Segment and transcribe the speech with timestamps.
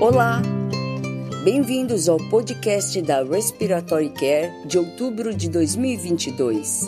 [0.00, 0.40] Olá!
[1.42, 6.82] Bem-vindos ao podcast da Respiratory Care de outubro de 2022.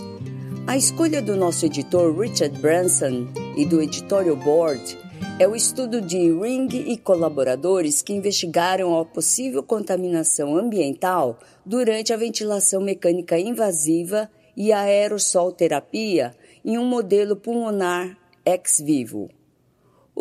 [0.65, 3.27] A escolha do nosso editor Richard Branson
[3.57, 4.97] e do Editorial Board
[5.41, 11.37] é o estudo de Ring e colaboradores que investigaram a possível contaminação ambiental
[11.67, 16.33] durante a ventilação mecânica invasiva e a aerossol terapia
[16.65, 19.29] em um modelo pulmonar ex vivo.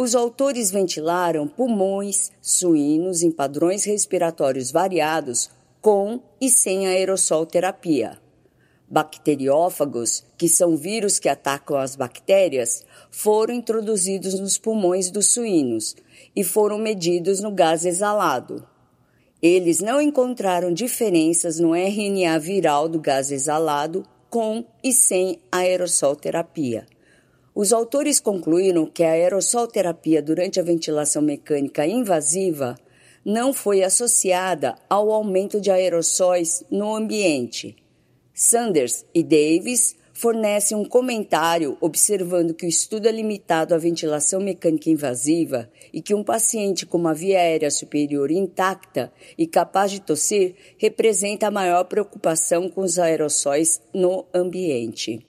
[0.01, 5.49] Os autores ventilaram pulmões suínos em padrões respiratórios variados
[5.81, 8.17] com e sem aerossol terapia.
[8.87, 15.97] Bacteriófagos, que são vírus que atacam as bactérias, foram introduzidos nos pulmões dos suínos
[16.33, 18.65] e foram medidos no gás exalado.
[19.41, 26.87] Eles não encontraram diferenças no RNA viral do gás exalado com e sem aerossol terapia.
[27.53, 32.75] Os autores concluíram que a aerossolterapia durante a ventilação mecânica invasiva
[33.25, 37.75] não foi associada ao aumento de aerossóis no ambiente.
[38.33, 44.89] Sanders e Davis fornecem um comentário observando que o estudo é limitado à ventilação mecânica
[44.89, 50.55] invasiva e que um paciente com uma via aérea superior intacta e capaz de tossir
[50.77, 55.28] representa a maior preocupação com os aerossóis no ambiente.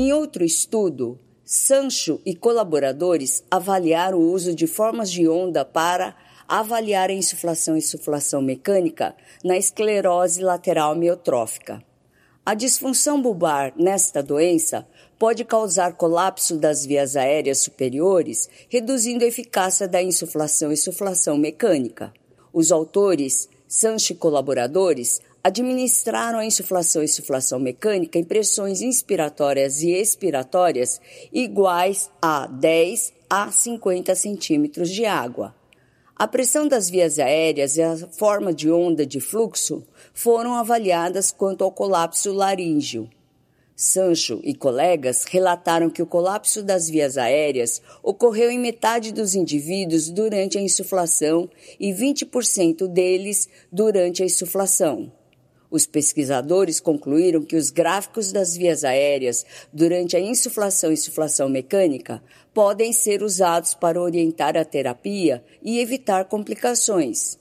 [0.00, 6.14] Em outro estudo, Sancho e colaboradores avaliaram o uso de formas de onda para
[6.46, 11.82] avaliar a insuflação e insuflação mecânica na esclerose lateral miotrófica.
[12.46, 14.86] A disfunção bulbar nesta doença
[15.18, 22.12] pode causar colapso das vias aéreas superiores, reduzindo a eficácia da insuflação e insuflação mecânica.
[22.52, 29.90] Os autores, Sancho e colaboradores, administraram a insuflação e insuflação mecânica em pressões inspiratórias e
[29.90, 31.00] expiratórias
[31.32, 35.54] iguais a 10 a 50 centímetros de água.
[36.14, 41.64] A pressão das vias aéreas e a forma de onda de fluxo foram avaliadas quanto
[41.64, 43.08] ao colapso laríngeo.
[43.74, 50.10] Sancho e colegas relataram que o colapso das vias aéreas ocorreu em metade dos indivíduos
[50.10, 51.48] durante a insuflação
[51.80, 55.10] e 20% deles durante a insuflação.
[55.70, 62.22] Os pesquisadores concluíram que os gráficos das vias aéreas durante a insuflação e insuflação mecânica
[62.54, 67.38] podem ser usados para orientar a terapia e evitar complicações.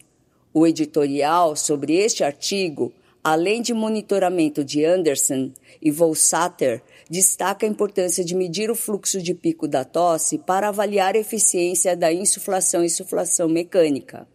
[0.53, 2.91] O editorial sobre este artigo,
[3.23, 5.51] além de monitoramento de Anderson
[5.81, 11.16] e Volsater, destaca a importância de medir o fluxo de pico da tosse para avaliar
[11.16, 14.27] a eficiência da insuflação e insuflação mecânica.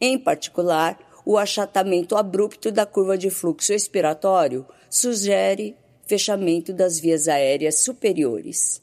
[0.00, 0.98] Em particular,
[1.28, 8.80] o achatamento abrupto da curva de fluxo expiratório sugere fechamento das vias aéreas superiores.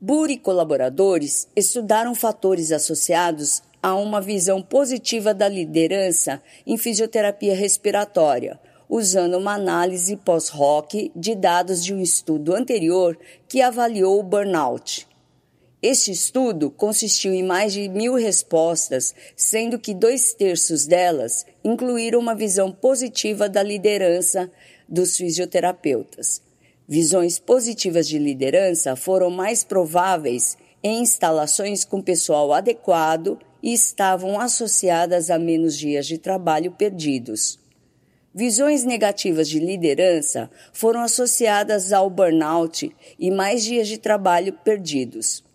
[0.00, 8.58] Burr e colaboradores estudaram fatores associados a uma visão positiva da liderança em fisioterapia respiratória,
[8.88, 15.07] usando uma análise pós-hoc de dados de um estudo anterior que avaliou o burnout.
[15.80, 22.34] Este estudo consistiu em mais de mil respostas, sendo que dois terços delas incluíram uma
[22.34, 24.50] visão positiva da liderança
[24.88, 26.42] dos fisioterapeutas.
[26.88, 35.30] Visões positivas de liderança foram mais prováveis em instalações com pessoal adequado e estavam associadas
[35.30, 37.56] a menos dias de trabalho perdidos.
[38.34, 45.46] Visões negativas de liderança foram associadas ao burnout e mais dias de trabalho perdidos.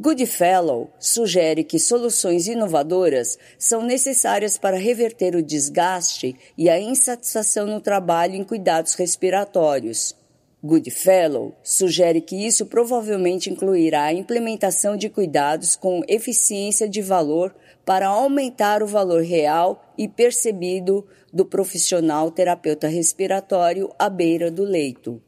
[0.00, 7.80] Goodfellow sugere que soluções inovadoras são necessárias para reverter o desgaste e a insatisfação no
[7.80, 10.14] trabalho em cuidados respiratórios.
[10.62, 17.52] Goodfellow sugere que isso provavelmente incluirá a implementação de cuidados com eficiência de valor
[17.84, 25.20] para aumentar o valor real e percebido do profissional terapeuta respiratório à beira do leito.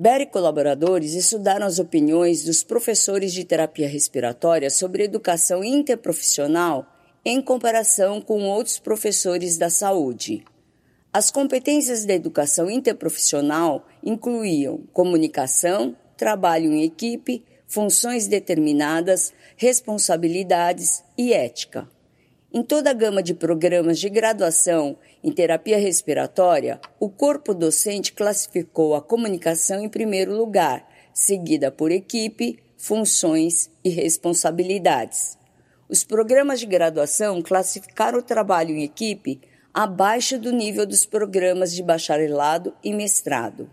[0.00, 6.86] Berry e colaboradores estudaram as opiniões dos professores de terapia respiratória sobre educação interprofissional
[7.24, 10.44] em comparação com outros professores da saúde.
[11.12, 21.88] As competências da educação interprofissional incluíam comunicação, trabalho em equipe, funções determinadas, responsabilidades e ética.
[22.50, 28.94] Em toda a gama de programas de graduação em terapia respiratória, o corpo docente classificou
[28.94, 35.36] a comunicação em primeiro lugar, seguida por equipe, funções e responsabilidades.
[35.90, 39.42] Os programas de graduação classificaram o trabalho em equipe
[39.74, 43.70] abaixo do nível dos programas de bacharelado e mestrado.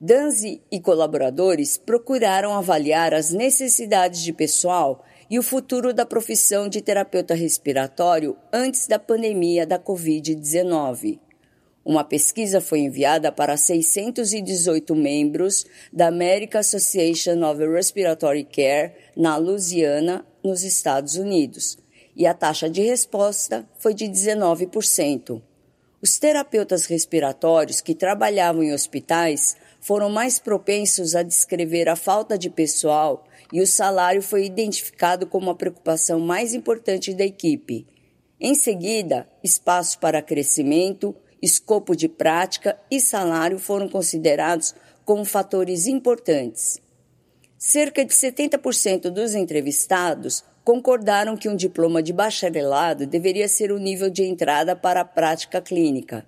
[0.00, 6.80] Danzi e colaboradores procuraram avaliar as necessidades de pessoal e o futuro da profissão de
[6.80, 11.18] terapeuta respiratório antes da pandemia da Covid-19.
[11.84, 20.24] Uma pesquisa foi enviada para 618 membros da American Association of Respiratory Care na Louisiana,
[20.42, 21.76] nos Estados Unidos,
[22.16, 25.42] e a taxa de resposta foi de 19%.
[26.00, 32.48] Os terapeutas respiratórios que trabalhavam em hospitais foram mais propensos a descrever a falta de
[32.48, 33.24] pessoal
[33.54, 37.86] e o salário foi identificado como a preocupação mais importante da equipe.
[38.40, 44.74] Em seguida, espaço para crescimento, escopo de prática e salário foram considerados
[45.04, 46.80] como fatores importantes.
[47.56, 54.10] Cerca de 70% dos entrevistados concordaram que um diploma de bacharelado deveria ser o nível
[54.10, 56.26] de entrada para a prática clínica.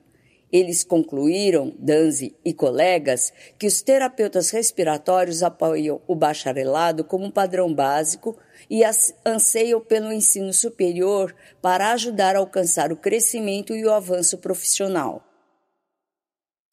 [0.57, 8.35] Eles concluíram, Danzi e colegas, que os terapeutas respiratórios apoiam o bacharelado como padrão básico
[8.71, 8.81] e
[9.23, 15.23] anseiam pelo ensino superior para ajudar a alcançar o crescimento e o avanço profissional.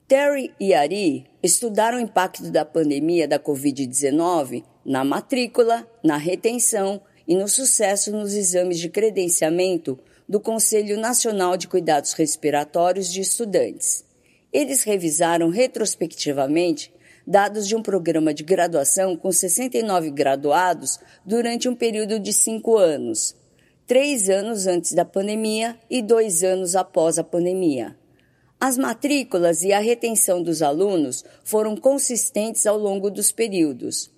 [0.07, 7.35] Terry e Ari estudaram o impacto da pandemia da Covid-19 na matrícula, na retenção e
[7.35, 14.05] no sucesso nos exames de credenciamento do Conselho Nacional de Cuidados Respiratórios de Estudantes.
[14.51, 16.93] Eles revisaram retrospectivamente
[17.25, 23.35] dados de um programa de graduação com 69 graduados durante um período de cinco anos,
[23.87, 27.95] três anos antes da pandemia e dois anos após a pandemia.
[28.59, 34.12] As matrículas e a retenção dos alunos foram consistentes ao longo dos períodos.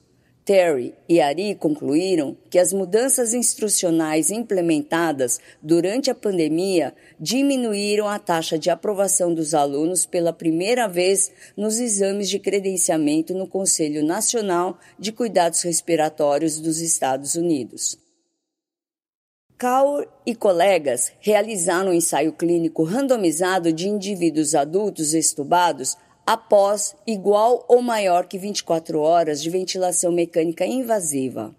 [0.45, 8.55] Terry e Ari concluíram que as mudanças instrucionais implementadas durante a pandemia diminuíram a taxa
[8.55, 15.11] de aprovação dos alunos pela primeira vez nos exames de credenciamento no Conselho Nacional de
[15.11, 17.97] Cuidados Respiratórios dos Estados Unidos.
[19.57, 27.81] Kaur e colegas realizaram um ensaio clínico randomizado de indivíduos adultos estubados após igual ou
[27.81, 31.55] maior que 24 horas de ventilação mecânica invasiva.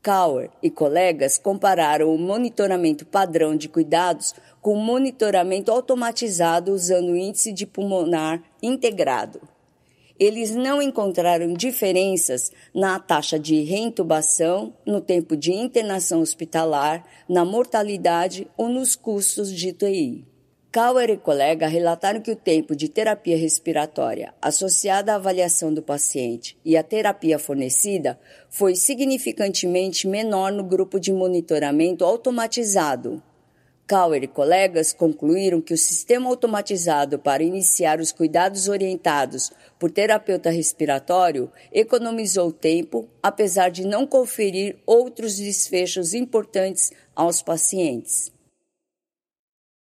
[0.00, 7.16] Kauer e colegas compararam o monitoramento padrão de cuidados com o monitoramento automatizado usando o
[7.16, 9.40] índice de pulmonar integrado.
[10.18, 18.48] Eles não encontraram diferenças na taxa de reintubação, no tempo de internação hospitalar, na mortalidade
[18.56, 20.24] ou nos custos de TI.
[20.70, 26.58] Kauer e colega relataram que o tempo de terapia respiratória associada à avaliação do paciente
[26.62, 28.20] e à terapia fornecida
[28.50, 33.22] foi significantemente menor no grupo de monitoramento automatizado.
[33.86, 40.50] Kauer e colegas concluíram que o sistema automatizado para iniciar os cuidados orientados por terapeuta
[40.50, 48.36] respiratório economizou tempo, apesar de não conferir outros desfechos importantes aos pacientes.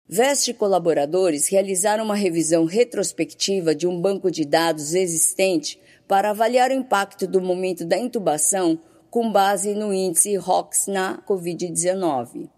[0.06, 6.74] Veste colaboradores realizaram uma revisão retrospectiva de um banco de dados existente para avaliar o
[6.74, 8.78] impacto do momento da intubação
[9.08, 12.50] com base no índice ROX na COVID-19.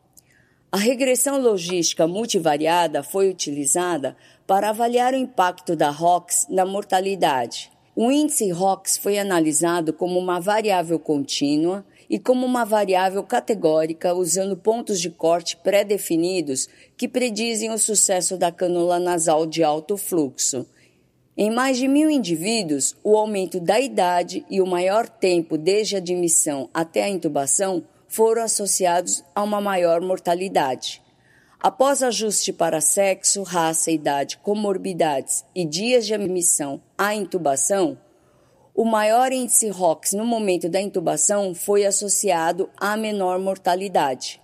[0.73, 7.71] A regressão logística multivariada foi utilizada para avaliar o impacto da ROX na mortalidade.
[7.95, 14.57] O índice ROX foi analisado como uma variável contínua e como uma variável categórica usando
[14.57, 20.66] pontos de corte pré-definidos que predizem o sucesso da cânula nasal de alto fluxo.
[21.37, 25.99] Em mais de mil indivíduos, o aumento da idade e o maior tempo desde a
[25.99, 31.02] admissão até a intubação foram associados a uma maior mortalidade.
[31.61, 37.99] Após ajuste para sexo, raça, idade, comorbidades e dias de admissão à intubação,
[38.76, 44.38] o maior índice ROX no momento da intubação foi associado à menor mortalidade.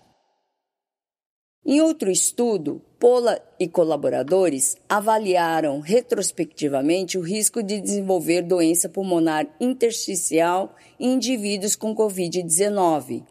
[1.64, 10.74] Em outro estudo, Pola e colaboradores avaliaram retrospectivamente o risco de desenvolver doença pulmonar intersticial
[10.98, 13.24] em indivíduos com Covid-19.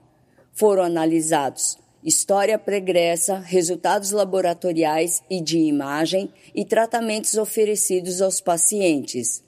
[0.54, 9.44] Foram analisados história pregressa, resultados laboratoriais e de imagem e tratamentos oferecidos aos pacientes.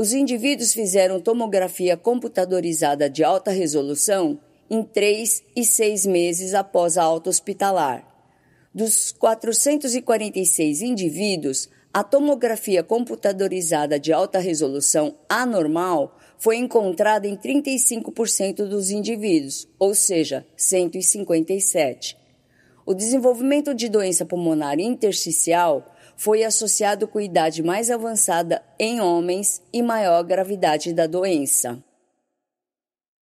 [0.00, 4.40] Os indivíduos fizeram tomografia computadorizada de alta resolução
[4.70, 8.02] em três e seis meses após a alta hospitalar.
[8.74, 18.90] Dos 446 indivíduos, a tomografia computadorizada de alta resolução anormal foi encontrada em 35% dos
[18.90, 22.16] indivíduos, ou seja, 157.
[22.86, 29.82] O desenvolvimento de doença pulmonar intersticial foi associado com idade mais avançada em homens e
[29.82, 31.82] maior gravidade da doença.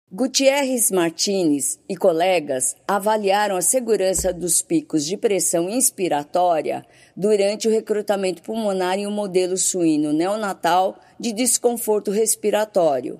[0.09, 6.85] Gutierrez Martinez e colegas avaliaram a segurança dos picos de pressão inspiratória
[7.17, 13.19] durante o recrutamento pulmonar em um modelo suíno neonatal de desconforto respiratório.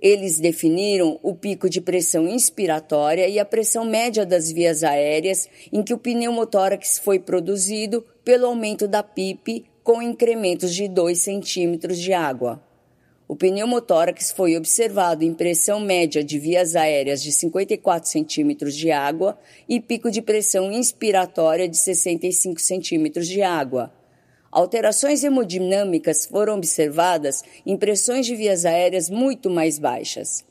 [0.00, 5.82] Eles definiram o pico de pressão inspiratória e a pressão média das vias aéreas em
[5.82, 12.12] que o pneumotórax foi produzido pelo aumento da PIP com incrementos de 2 centímetros de
[12.12, 12.62] água.
[13.28, 19.38] O pneumotórax foi observado em pressão média de vias aéreas de 54 centímetros de água
[19.68, 23.92] e pico de pressão inspiratória de 65 centímetros de água.
[24.50, 30.44] Alterações hemodinâmicas foram observadas em pressões de vias aéreas muito mais baixas.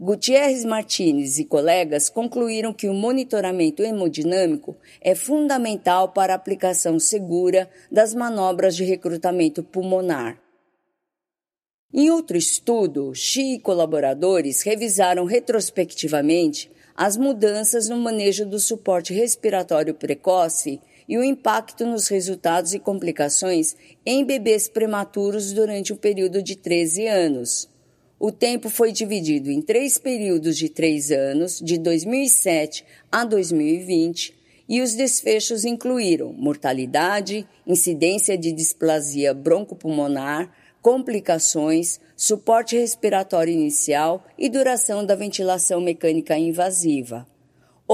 [0.00, 7.70] Gutierrez Martinez e colegas concluíram que o monitoramento hemodinâmico é fundamental para a aplicação segura
[7.90, 10.40] das manobras de recrutamento pulmonar.
[11.94, 19.94] Em outro estudo, Xi e colaboradores revisaram retrospectivamente as mudanças no manejo do suporte respiratório
[19.94, 20.80] precoce
[21.12, 23.76] e o impacto nos resultados e complicações
[24.06, 27.68] em bebês prematuros durante o período de 13 anos.
[28.18, 34.34] O tempo foi dividido em três períodos de três anos, de 2007 a 2020,
[34.66, 40.50] e os desfechos incluíram mortalidade, incidência de displasia broncopulmonar,
[40.80, 47.30] complicações, suporte respiratório inicial e duração da ventilação mecânica invasiva.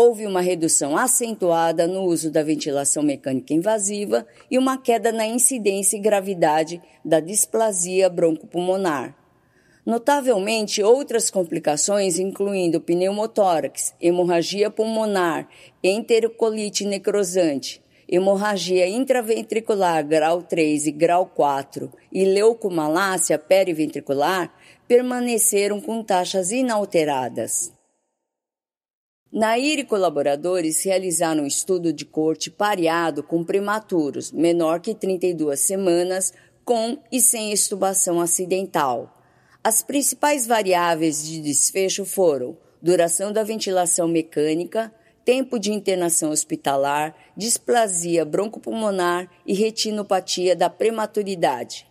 [0.01, 5.97] Houve uma redução acentuada no uso da ventilação mecânica invasiva e uma queda na incidência
[5.97, 9.13] e gravidade da displasia broncopulmonar.
[9.85, 15.49] Notavelmente, outras complicações, incluindo pneumotórax, hemorragia pulmonar,
[15.83, 24.55] enterocolite necrosante, hemorragia intraventricular grau 3 e grau 4 e leucomalácia periventricular
[24.87, 27.77] permaneceram com taxas inalteradas.
[29.31, 36.33] Nair e colaboradores realizaram um estudo de corte pareado com prematuros, menor que 32 semanas,
[36.65, 39.15] com e sem estubação acidental.
[39.63, 44.93] As principais variáveis de desfecho foram duração da ventilação mecânica,
[45.27, 51.88] tempo de internação hospitalar, displasia broncopulmonar e retinopatia da prematuridade.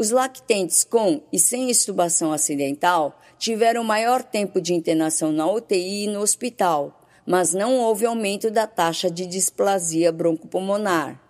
[0.00, 6.06] Os lactentes com e sem estubação acidental tiveram maior tempo de internação na UTI e
[6.06, 11.20] no hospital, mas não houve aumento da taxa de displasia broncopulmonar.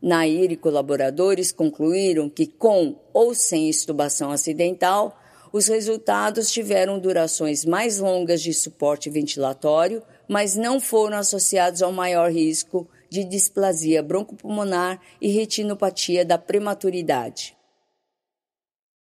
[0.00, 5.20] Nair e colaboradores concluíram que, com ou sem estubação acidental,
[5.52, 12.32] os resultados tiveram durações mais longas de suporte ventilatório, mas não foram associados ao maior
[12.32, 17.54] risco de displasia broncopulmonar e retinopatia da prematuridade.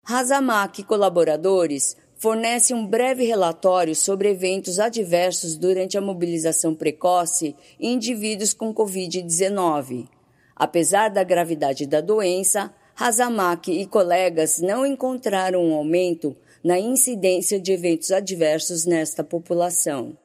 [0.05, 7.93] Razamak e colaboradores fornecem um breve relatório sobre eventos adversos durante a mobilização precoce em
[7.93, 10.10] indivíduos com Covid-19.
[10.53, 17.72] Apesar da gravidade da doença, Razamak e colegas não encontraram um aumento na incidência de
[17.72, 20.17] eventos adversos nesta população.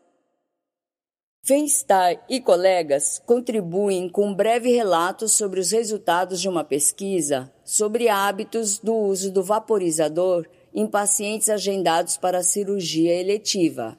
[1.49, 8.07] Feinstein e colegas contribuem com um breve relato sobre os resultados de uma pesquisa sobre
[8.07, 13.99] hábitos do uso do vaporizador em pacientes agendados para cirurgia eletiva.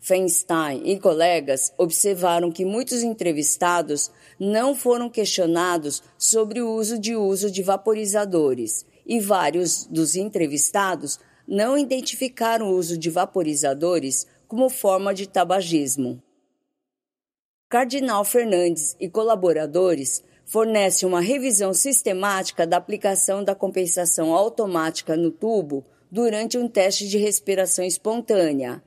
[0.00, 7.50] Feinstein e colegas observaram que muitos entrevistados não foram questionados sobre o uso de uso
[7.50, 11.18] de vaporizadores e vários dos entrevistados
[11.48, 16.22] não identificaram o uso de vaporizadores como forma de tabagismo.
[17.72, 25.82] Cardinal Fernandes e colaboradores fornecem uma revisão sistemática da aplicação da compensação automática no tubo
[26.10, 28.82] durante um teste de respiração espontânea.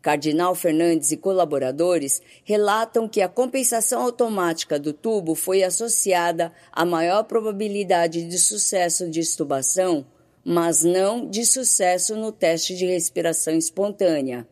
[0.00, 7.24] Cardinal Fernandes e colaboradores relatam que a compensação automática do tubo foi associada a maior
[7.24, 10.06] probabilidade de sucesso de estubação,
[10.44, 14.46] mas não de sucesso no teste de respiração espontânea.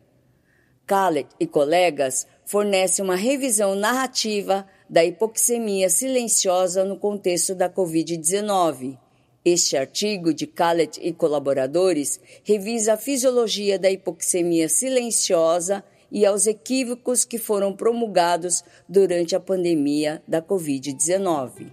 [0.85, 8.97] Callet e colegas fornece uma revisão narrativa da hipoxemia silenciosa no contexto da Covid-19.
[9.43, 17.25] Este artigo de Callet e colaboradores revisa a fisiologia da hipoxemia silenciosa e aos equívocos
[17.25, 21.69] que foram promulgados durante a pandemia da Covid-19.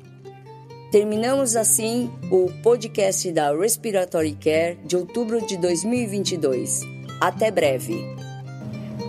[0.90, 6.80] Terminamos assim o podcast da Respiratory Care de outubro de 2022.
[7.20, 8.33] Até breve!